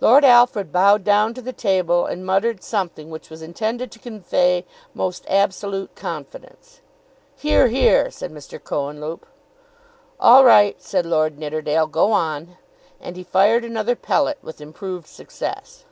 [0.00, 4.64] Lord Alfred bowed down to the table and muttered something which was intended to convey
[4.94, 6.80] most absolute confidence.
[7.36, 8.62] "Hear, hear," said Mr.
[8.62, 9.26] Cohenlupe.
[10.20, 12.56] "All right," said Lord Nidderdale; "go on;"
[13.00, 15.84] and he fired another pellet with improved success.